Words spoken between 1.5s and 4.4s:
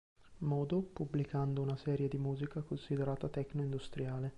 una serie di musica considerata techno industriale.